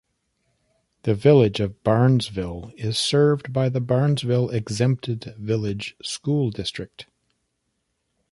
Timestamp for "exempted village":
4.49-5.95